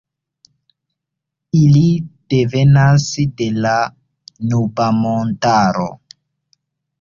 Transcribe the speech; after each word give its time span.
Ili 1.59 1.83
devenas 2.35 3.05
de 3.43 3.51
la 3.67 3.75
Nuba-montaro. 4.55 5.87